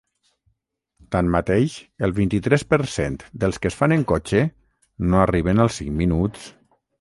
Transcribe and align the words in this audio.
Tanmateix, 1.15 1.75
el 2.07 2.15
vint-i-tres 2.19 2.65
per 2.75 2.79
cent 2.93 3.19
dels 3.45 3.61
que 3.65 3.71
es 3.75 3.77
fan 3.83 3.95
en 3.99 4.07
cotxe 4.13 4.43
no 5.13 5.21
arriben 5.27 5.63
al 5.67 5.71
cinc 5.77 5.95
minuts. 6.01 6.51